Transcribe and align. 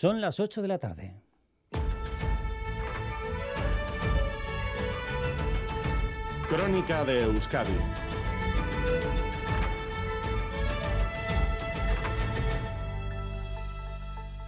Son 0.00 0.20
las 0.20 0.38
8 0.38 0.62
de 0.62 0.68
la 0.68 0.78
tarde. 0.78 1.12
Crónica 6.48 7.04
de 7.04 7.24
Euskadi 7.24 7.72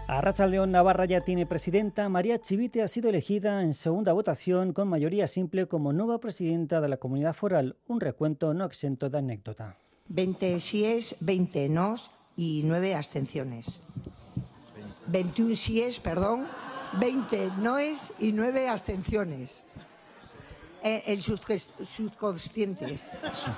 Arracha 0.07 0.47
León 0.47 0.71
Navarra 0.71 1.07
ya 1.07 1.23
tiene 1.23 1.47
presidenta. 1.47 2.09
María 2.09 2.39
Chivite 2.39 2.83
ha 2.83 2.87
sido 2.87 3.09
elegida 3.09 3.65
en 3.65 3.75
segunda 3.75 4.13
votación 4.13 4.73
con 4.73 4.87
mayoría 4.87 5.27
simple 5.27 5.67
como 5.67 5.93
nueva 5.93 6.21
presidenta 6.21 6.81
de 6.81 6.89
la 6.91 6.99
comunidad 6.99 7.35
foral. 7.35 7.75
Un 7.89 7.99
recuento 7.99 8.55
no 8.55 8.67
exento 8.67 9.11
de 9.11 9.19
anécdota. 9.19 9.77
20 10.11 10.61
síes, 10.61 11.17
20 11.19 11.69
nos 11.71 12.13
y 12.37 12.63
9 12.65 12.95
abstenciones. 12.95 13.83
21 15.11 15.55
síes, 15.57 16.01
perdón, 16.01 16.47
20 16.99 17.53
noes 17.59 18.13
y 18.19 18.33
9 18.33 18.69
abstenciones. 18.69 19.65
Eh, 20.83 21.03
el 21.07 21.21
subconsciente. 21.23 23.01
Sí. 23.35 23.51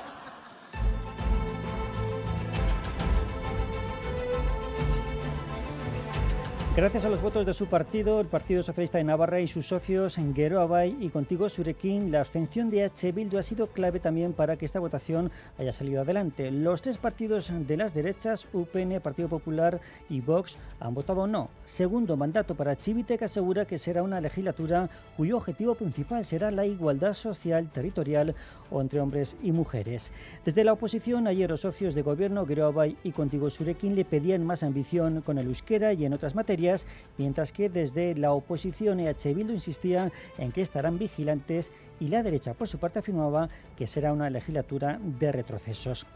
Gracias 6.74 7.04
a 7.04 7.10
los 7.10 7.20
votos 7.20 7.44
de 7.44 7.52
su 7.52 7.66
partido, 7.66 8.18
el 8.18 8.28
Partido 8.28 8.62
Socialista 8.62 8.96
de 8.96 9.04
Navarra 9.04 9.40
y 9.40 9.46
sus 9.46 9.66
socios 9.66 10.16
en 10.16 10.34
Abay 10.56 10.96
y 11.00 11.10
Contigo 11.10 11.46
Surequín, 11.50 12.10
la 12.10 12.22
abstención 12.22 12.70
de 12.70 12.84
H. 12.84 13.12
Bildu 13.12 13.36
ha 13.36 13.42
sido 13.42 13.66
clave 13.66 14.00
también 14.00 14.32
para 14.32 14.56
que 14.56 14.64
esta 14.64 14.80
votación 14.80 15.30
haya 15.58 15.70
salido 15.70 16.00
adelante. 16.00 16.50
Los 16.50 16.80
tres 16.80 16.96
partidos 16.96 17.52
de 17.52 17.76
las 17.76 17.92
derechas, 17.92 18.48
UPN, 18.54 19.02
Partido 19.02 19.28
Popular 19.28 19.82
y 20.08 20.22
Vox, 20.22 20.56
han 20.80 20.95
votado 20.95 21.26
no. 21.26 21.50
Segundo 21.64 22.16
mandato 22.16 22.54
para 22.54 22.78
Chivite, 22.78 23.18
que 23.18 23.26
asegura 23.26 23.66
que 23.66 23.76
será 23.76 24.02
una 24.02 24.23
legislatura 24.23 24.88
cuyo 25.18 25.36
objetivo 25.36 25.74
principal 25.74 26.24
será 26.24 26.51
la 26.51 26.64
igualdad 26.64 27.12
social, 27.12 27.70
territorial 27.70 28.34
o 28.70 28.80
entre 28.80 29.01
hombres 29.01 29.36
y 29.42 29.52
mujeres. 29.52 30.10
Desde 30.42 30.64
la 30.64 30.73
oposición, 30.73 31.26
ayer 31.26 31.51
los 31.51 31.60
socios 31.60 31.95
de 31.95 32.01
gobierno, 32.01 32.46
Abay 32.64 32.96
y 33.04 33.12
Contigo 33.12 33.51
Surequín, 33.51 33.95
le 33.95 34.07
pedían 34.07 34.46
más 34.46 34.62
ambición 34.62 35.20
con 35.20 35.36
el 35.36 35.48
euskera 35.48 35.92
y 35.92 36.07
en 36.07 36.14
otras 36.14 36.34
materias 36.34 36.62
mientras 37.18 37.52
que 37.52 37.68
desde 37.68 38.15
la 38.15 38.32
oposición 38.32 39.01
EH 39.01 39.35
Bildu 39.35 39.52
insistía 39.52 40.10
en 40.38 40.52
que 40.52 40.60
estarán 40.60 40.99
vigilantes 40.99 41.73
y 42.01 42.09
la 42.09 42.23
derecha 42.23 42.54
por 42.54 42.69
su 42.69 42.79
parte 42.79 43.01
afirmaba 43.01 43.49
que 43.77 43.87
será 43.87 44.13
una 44.13 44.30
legislatura 44.30 44.99
de 45.02 45.32
retrocesos. 45.32 46.07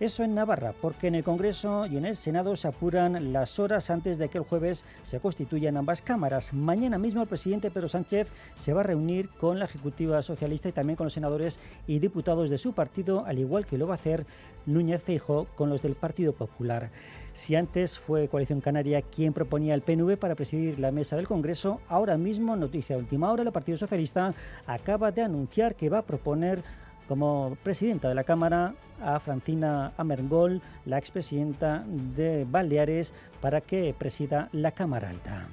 Eso 0.00 0.24
en 0.24 0.34
Navarra, 0.34 0.72
porque 0.80 1.08
en 1.08 1.14
el 1.14 1.22
Congreso 1.22 1.84
y 1.84 1.98
en 1.98 2.06
el 2.06 2.16
Senado 2.16 2.56
se 2.56 2.66
apuran 2.66 3.34
las 3.34 3.58
horas 3.58 3.90
antes 3.90 4.16
de 4.16 4.30
que 4.30 4.38
el 4.38 4.44
jueves 4.44 4.86
se 5.02 5.20
constituyan 5.20 5.76
ambas 5.76 6.00
cámaras. 6.00 6.54
Mañana 6.54 6.96
mismo 6.96 7.20
el 7.20 7.28
presidente 7.28 7.70
Pedro 7.70 7.86
Sánchez 7.86 8.28
se 8.56 8.72
va 8.72 8.80
a 8.80 8.84
reunir 8.84 9.28
con 9.28 9.58
la 9.58 9.66
Ejecutiva 9.66 10.22
Socialista 10.22 10.70
y 10.70 10.72
también 10.72 10.96
con 10.96 11.04
los 11.04 11.12
senadores 11.12 11.60
y 11.86 11.98
diputados 11.98 12.48
de 12.48 12.56
su 12.56 12.72
partido, 12.72 13.26
al 13.26 13.40
igual 13.40 13.66
que 13.66 13.76
lo 13.76 13.86
va 13.86 13.92
a 13.92 13.96
hacer 13.96 14.24
Núñez 14.64 15.02
Feijo 15.02 15.48
con 15.54 15.68
los 15.68 15.82
del 15.82 15.96
Partido 15.96 16.32
Popular. 16.32 16.88
Si 17.34 17.54
antes 17.54 17.98
fue 17.98 18.28
Coalición 18.28 18.62
Canaria 18.62 19.02
quien 19.02 19.34
proponía 19.34 19.74
el 19.74 19.82
PNV 19.82 20.16
para 20.16 20.34
presidir 20.34 20.78
la 20.78 20.92
mesa 20.92 21.16
del 21.16 21.28
Congreso, 21.28 21.82
ahora 21.88 22.16
mismo, 22.16 22.56
noticia 22.56 22.96
última 22.96 23.30
hora, 23.30 23.42
el 23.42 23.52
Partido 23.52 23.76
Socialista 23.76 24.32
acaba 24.66 25.12
de 25.12 25.20
anunciar 25.20 25.74
que 25.74 25.90
va 25.90 25.98
a 25.98 26.06
proponer 26.06 26.62
como 27.10 27.56
presidenta 27.64 28.08
de 28.08 28.14
la 28.14 28.22
Cámara 28.22 28.72
a 29.02 29.18
Francina 29.18 29.92
Amergol, 29.96 30.62
la 30.86 30.96
expresidenta 30.96 31.82
de 31.84 32.46
Baleares, 32.48 33.12
para 33.40 33.60
que 33.60 33.92
presida 33.98 34.48
la 34.52 34.70
Cámara 34.70 35.10
Alta. 35.10 35.48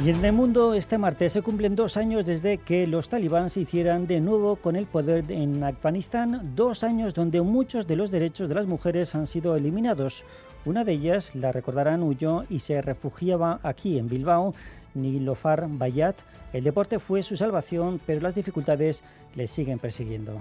Y 0.00 0.10
en 0.10 0.24
el 0.24 0.32
mundo, 0.32 0.74
este 0.74 0.98
martes 0.98 1.32
se 1.32 1.42
cumplen 1.42 1.76
dos 1.76 1.96
años 1.96 2.26
desde 2.26 2.58
que 2.58 2.88
los 2.88 3.08
talibán 3.08 3.48
se 3.48 3.60
hicieran 3.60 4.08
de 4.08 4.20
nuevo 4.20 4.56
con 4.56 4.74
el 4.74 4.86
poder 4.86 5.30
en 5.30 5.62
Afganistán, 5.62 6.54
dos 6.56 6.82
años 6.82 7.14
donde 7.14 7.40
muchos 7.40 7.86
de 7.86 7.94
los 7.94 8.10
derechos 8.10 8.48
de 8.48 8.56
las 8.56 8.66
mujeres 8.66 9.14
han 9.14 9.28
sido 9.28 9.54
eliminados. 9.54 10.24
Una 10.66 10.82
de 10.82 10.92
ellas, 10.92 11.36
la 11.36 11.52
recordarán, 11.52 12.02
huyó 12.02 12.44
y 12.50 12.58
se 12.58 12.82
refugiaba 12.82 13.60
aquí 13.62 13.98
en 13.98 14.08
Bilbao 14.08 14.52
Nilofar 14.94 15.68
Bayat. 15.68 16.16
El 16.52 16.64
deporte 16.64 16.98
fue 16.98 17.22
su 17.22 17.36
salvación, 17.36 18.00
pero 18.04 18.20
las 18.20 18.34
dificultades 18.34 19.04
le 19.36 19.46
siguen 19.46 19.78
persiguiendo. 19.78 20.40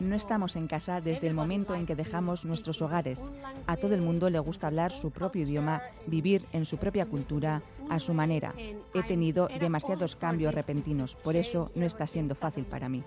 No 0.00 0.14
estamos 0.14 0.54
en 0.56 0.66
casa 0.66 1.00
desde 1.00 1.28
el 1.28 1.34
momento 1.34 1.74
en 1.74 1.86
que 1.86 1.96
dejamos 1.96 2.44
nuestros 2.44 2.82
hogares. 2.82 3.30
A 3.66 3.76
todo 3.76 3.94
el 3.94 4.02
mundo 4.02 4.28
le 4.28 4.38
gusta 4.38 4.66
hablar 4.66 4.92
su 4.92 5.10
propio 5.10 5.44
idioma, 5.44 5.80
vivir 6.06 6.44
en 6.52 6.66
su 6.66 6.76
propia 6.76 7.06
cultura, 7.06 7.62
a 7.88 8.00
su 8.00 8.12
manera. 8.12 8.52
He 8.92 9.02
tenido 9.02 9.48
demasiados 9.58 10.14
cambios 10.14 10.54
repentinos, 10.54 11.14
por 11.14 11.36
eso 11.36 11.70
no 11.74 11.86
está 11.86 12.06
siendo 12.06 12.34
fácil 12.34 12.66
para 12.66 12.90
mí. 12.90 13.02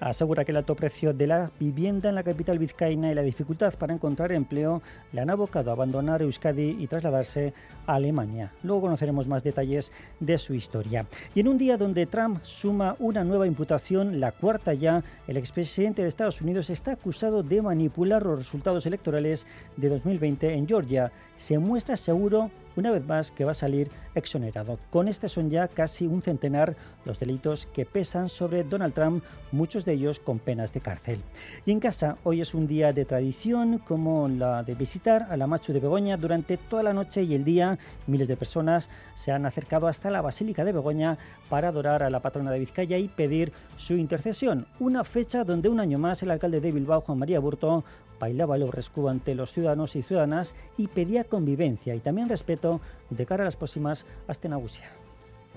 Asegura 0.00 0.44
que 0.44 0.52
el 0.52 0.56
alto 0.56 0.74
precio 0.74 1.12
de 1.12 1.26
la 1.26 1.50
vivienda 1.60 2.08
en 2.08 2.14
la 2.14 2.22
capital 2.22 2.58
vizcaína 2.58 3.10
y 3.10 3.14
la 3.14 3.22
dificultad 3.22 3.74
para 3.74 3.94
encontrar 3.94 4.32
empleo 4.32 4.82
le 5.12 5.20
han 5.20 5.30
abocado 5.30 5.70
a 5.70 5.74
abandonar 5.74 6.22
Euskadi 6.22 6.76
y 6.78 6.86
trasladarse 6.86 7.52
a 7.86 7.94
Alemania. 7.94 8.52
Luego 8.62 8.82
conoceremos 8.82 9.28
más 9.28 9.42
detalles 9.42 9.92
de 10.20 10.38
su 10.38 10.54
historia. 10.54 11.06
Y 11.34 11.40
en 11.40 11.48
un 11.48 11.58
día 11.58 11.76
donde 11.76 12.06
Trump 12.06 12.40
suma 12.42 12.96
una 12.98 13.24
nueva 13.24 13.46
imputación, 13.46 14.20
la 14.20 14.32
cuarta 14.32 14.74
ya, 14.74 15.02
el 15.26 15.36
expresidente 15.36 16.02
de 16.02 16.08
Estados 16.08 16.40
Unidos 16.40 16.70
está 16.70 16.92
acusado 16.92 17.42
de 17.42 17.62
manipular 17.62 18.24
los 18.24 18.38
resultados 18.38 18.86
electorales 18.86 19.46
de 19.76 19.88
2020 19.88 20.54
en 20.54 20.66
Georgia. 20.66 21.12
Se 21.36 21.58
muestra 21.58 21.96
seguro 21.96 22.50
una 22.76 22.90
vez 22.90 23.04
más 23.06 23.30
que 23.30 23.44
va 23.44 23.52
a 23.52 23.54
salir 23.54 23.90
exonerado. 24.14 24.78
Con 24.90 25.08
este 25.08 25.28
son 25.28 25.50
ya 25.50 25.68
casi 25.68 26.06
un 26.06 26.22
centenar 26.22 26.76
los 27.04 27.18
delitos 27.18 27.66
que 27.66 27.84
pesan 27.84 28.28
sobre 28.28 28.64
Donald 28.64 28.94
Trump, 28.94 29.24
muchos 29.50 29.84
de 29.84 29.94
ellos 29.94 30.20
con 30.20 30.38
penas 30.38 30.72
de 30.72 30.80
cárcel. 30.80 31.20
Y 31.66 31.72
en 31.72 31.80
casa, 31.80 32.16
hoy 32.24 32.40
es 32.40 32.54
un 32.54 32.66
día 32.66 32.92
de 32.92 33.04
tradición 33.04 33.78
como 33.78 34.28
la 34.28 34.62
de 34.62 34.74
visitar 34.74 35.26
a 35.30 35.36
la 35.36 35.46
Machu 35.46 35.72
de 35.72 35.80
Begoña 35.80 36.16
durante 36.16 36.56
toda 36.56 36.82
la 36.82 36.92
noche 36.92 37.22
y 37.22 37.34
el 37.34 37.44
día. 37.44 37.78
Miles 38.06 38.28
de 38.28 38.36
personas 38.36 38.90
se 39.14 39.32
han 39.32 39.46
acercado 39.46 39.88
hasta 39.88 40.10
la 40.10 40.20
Basílica 40.20 40.64
de 40.64 40.72
Begoña 40.72 41.18
para 41.48 41.68
adorar 41.68 42.02
a 42.02 42.10
la 42.10 42.20
patrona 42.20 42.50
de 42.50 42.58
Vizcaya 42.58 42.98
y 42.98 43.08
pedir 43.08 43.52
su 43.76 43.94
intercesión. 43.94 44.66
Una 44.80 45.04
fecha 45.04 45.44
donde 45.44 45.68
un 45.68 45.80
año 45.80 45.98
más 45.98 46.22
el 46.22 46.30
alcalde 46.30 46.60
de 46.60 46.72
Bilbao, 46.72 47.00
Juan 47.00 47.18
María 47.18 47.40
Burto, 47.40 47.84
bailaba 48.22 48.54
el 48.54 48.62
obrescu 48.62 49.08
ante 49.08 49.34
los 49.34 49.50
ciudadanos 49.50 49.96
y 49.96 50.02
ciudadanas 50.02 50.54
y 50.76 50.86
pedía 50.86 51.24
convivencia 51.24 51.92
y 51.96 51.98
también 51.98 52.28
respeto 52.28 52.80
de 53.10 53.26
cara 53.26 53.42
a 53.42 53.46
las 53.46 53.56
próximas 53.56 54.06
Astenagusia. 54.28 54.92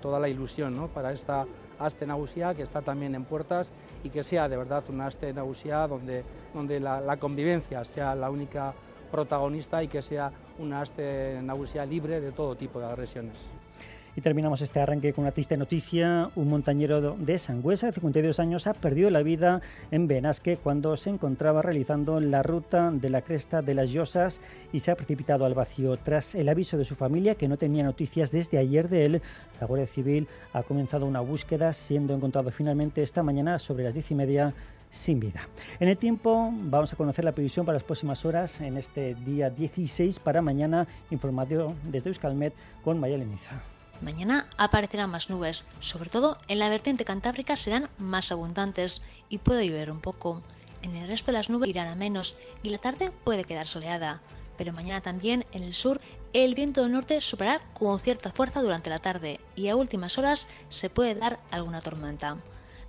Toda 0.01 0.19
la 0.19 0.29
ilusión 0.29 0.75
¿no? 0.75 0.87
para 0.87 1.11
esta 1.11 1.45
Astenagusia 1.77 2.55
que 2.55 2.63
está 2.63 2.81
también 2.81 3.13
en 3.13 3.23
puertas 3.23 3.71
y 4.03 4.09
que 4.09 4.23
sea 4.23 4.49
de 4.49 4.57
verdad 4.57 4.83
una 4.89 5.05
Astenagusia 5.05 5.87
donde, 5.87 6.23
donde 6.55 6.79
la, 6.79 7.17
convivencia 7.17 7.85
sea 7.85 8.15
la 8.15 8.31
única 8.31 8.73
protagonista 9.11 9.83
y 9.83 9.87
que 9.87 10.01
sea 10.01 10.31
una 10.57 10.81
Astenagusia 10.81 11.85
libre 11.85 12.19
de 12.19 12.31
todo 12.31 12.55
tipo 12.55 12.79
de 12.79 12.87
agresiones. 12.87 13.47
Y 14.17 14.21
terminamos 14.21 14.61
este 14.61 14.79
arranque 14.79 15.11
con 15.11 15.23
una 15.23 15.33
triste 15.33 15.57
noticia. 15.57 16.29
Un 16.35 16.47
montañero 16.47 17.17
de 17.17 17.37
Sangüesa, 17.37 17.87
de 17.87 17.93
52 17.93 18.39
años, 18.39 18.65
ha 18.65 18.73
perdido 18.73 19.09
la 19.09 19.21
vida 19.21 19.61
en 19.91 20.07
Benasque 20.07 20.55
cuando 20.55 20.95
se 20.95 21.09
encontraba 21.09 21.61
realizando 21.61 22.21
la 22.21 22.41
ruta 22.41 22.91
de 22.91 23.09
la 23.09 23.21
cresta 23.21 23.61
de 23.61 23.73
las 23.73 23.91
Llosas 23.91 24.39
y 24.71 24.79
se 24.79 24.91
ha 24.91 24.95
precipitado 24.95 25.45
al 25.45 25.53
vacío. 25.53 25.97
Tras 25.97 26.33
el 26.33 26.47
aviso 26.47 26.77
de 26.77 26.85
su 26.85 26.95
familia, 26.95 27.35
que 27.35 27.49
no 27.49 27.57
tenía 27.57 27.83
noticias 27.83 28.31
desde 28.31 28.57
ayer 28.57 28.87
de 28.87 29.05
él, 29.05 29.21
la 29.59 29.67
Guardia 29.67 29.85
Civil 29.85 30.29
ha 30.53 30.63
comenzado 30.63 31.05
una 31.05 31.19
búsqueda, 31.19 31.73
siendo 31.73 32.13
encontrado 32.15 32.51
finalmente 32.51 33.03
esta 33.03 33.21
mañana 33.21 33.59
sobre 33.59 33.83
las 33.83 33.93
diez 33.93 34.09
y 34.11 34.15
media 34.15 34.53
sin 34.89 35.19
vida. 35.19 35.49
En 35.81 35.89
el 35.89 35.97
tiempo 35.97 36.53
vamos 36.53 36.93
a 36.93 36.95
conocer 36.95 37.25
la 37.25 37.33
previsión 37.33 37.65
para 37.65 37.75
las 37.75 37.83
próximas 37.83 38.23
horas 38.23 38.61
en 38.61 38.77
este 38.77 39.13
día 39.13 39.49
16 39.49 40.19
para 40.19 40.41
mañana, 40.41 40.87
información 41.11 41.75
desde 41.83 42.09
Euskalmet 42.09 42.53
con 42.81 42.97
Maya 42.97 43.17
Leniza. 43.17 43.61
Mañana 44.01 44.47
aparecerán 44.57 45.09
más 45.09 45.29
nubes, 45.29 45.63
sobre 45.79 46.09
todo 46.09 46.37
en 46.47 46.59
la 46.59 46.69
vertiente 46.69 47.05
cantábrica 47.05 47.55
serán 47.55 47.89
más 47.97 48.31
abundantes 48.31 49.01
y 49.29 49.37
puede 49.37 49.67
llover 49.67 49.91
un 49.91 50.01
poco. 50.01 50.41
En 50.81 50.95
el 50.95 51.07
resto 51.07 51.31
las 51.31 51.49
nubes 51.49 51.69
irán 51.69 51.87
a 51.87 51.95
menos 51.95 52.35
y 52.61 52.69
la 52.69 52.77
tarde 52.77 53.11
puede 53.23 53.45
quedar 53.45 53.67
soleada. 53.67 54.21
Pero 54.57 54.73
mañana 54.73 55.01
también 55.01 55.45
en 55.51 55.63
el 55.63 55.73
sur 55.73 55.99
el 56.33 56.53
viento 56.53 56.83
del 56.83 56.91
norte 56.91 57.21
soplará 57.21 57.59
con 57.73 57.99
cierta 57.99 58.31
fuerza 58.31 58.61
durante 58.61 58.89
la 58.89 58.99
tarde 58.99 59.39
y 59.55 59.69
a 59.69 59.75
últimas 59.75 60.17
horas 60.17 60.47
se 60.69 60.89
puede 60.89 61.15
dar 61.15 61.39
alguna 61.49 61.81
tormenta. 61.81 62.37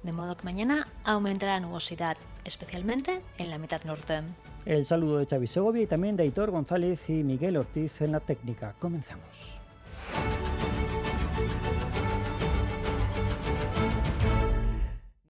De 0.03 0.13
modo 0.13 0.37
que 0.37 0.45
mañana 0.45 0.89
aumentará 1.05 1.55
la 1.55 1.61
nubosidad, 1.61 2.17
especialmente 2.45 3.23
en 3.39 3.51
la 3.51 3.59
mitad 3.59 3.83
norte. 3.85 4.21
El 4.65 4.85
saludo 4.85 5.19
de 5.19 5.27
Xavi 5.27 5.47
Segovia 5.47 5.83
y 5.83 5.87
también 5.87 6.17
de 6.17 6.25
Aitor 6.25 6.51
González 6.51 7.09
y 7.09 7.25
Miguel 7.25 7.57
Ortiz 7.57 8.01
en 8.01 8.13
la 8.13 8.21
técnica. 8.21 8.75
Comenzamos. 8.79 9.66